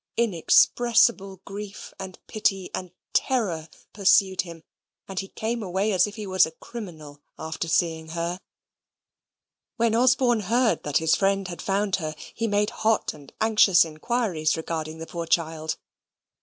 Inexpressible 0.17 1.41
grief, 1.45 1.93
and 1.99 2.17
pity, 2.25 2.71
and 2.73 2.89
terror 3.13 3.69
pursued 3.93 4.41
him, 4.41 4.63
and 5.07 5.19
he 5.19 5.27
came 5.27 5.61
away 5.61 5.91
as 5.91 6.07
if 6.07 6.15
he 6.15 6.25
was 6.25 6.47
a 6.47 6.57
criminal 6.57 7.21
after 7.37 7.67
seeing 7.67 8.07
her. 8.07 8.39
When 9.77 9.93
Osborne 9.93 10.39
heard 10.49 10.81
that 10.81 10.97
his 10.97 11.15
friend 11.15 11.47
had 11.49 11.61
found 11.61 11.97
her, 11.97 12.15
he 12.33 12.47
made 12.47 12.71
hot 12.81 13.13
and 13.13 13.31
anxious 13.39 13.85
inquiries 13.85 14.57
regarding 14.57 14.97
the 14.97 15.05
poor 15.05 15.27
child. 15.27 15.77